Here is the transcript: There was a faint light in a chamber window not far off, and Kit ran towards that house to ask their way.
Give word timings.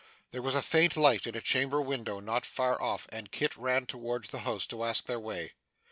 There 0.31 0.41
was 0.41 0.55
a 0.55 0.63
faint 0.63 0.97
light 0.97 1.27
in 1.27 1.35
a 1.35 1.41
chamber 1.41 1.79
window 1.79 2.19
not 2.19 2.43
far 2.43 2.81
off, 2.81 3.05
and 3.09 3.31
Kit 3.31 3.55
ran 3.55 3.85
towards 3.85 4.29
that 4.29 4.39
house 4.39 4.65
to 4.65 4.83
ask 4.83 5.05
their 5.05 5.19
way. 5.19 5.53